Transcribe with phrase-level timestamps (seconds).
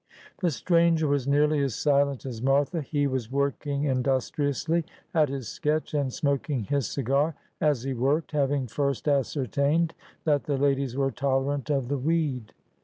[0.39, 2.81] The stranger was nearly as silent as Martha.
[2.81, 8.31] He was work ing industriously at his sketch, and smoking bis cigar as he worked,
[8.31, 9.93] having first ascertained
[10.23, 12.51] that the ladies were tolerant of the weed.